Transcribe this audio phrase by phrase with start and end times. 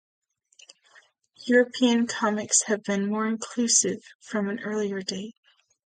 [1.45, 5.35] European comics have been more inclusive from an earlier date.